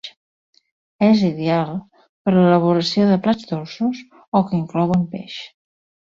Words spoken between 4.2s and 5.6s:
o que inclouen peix.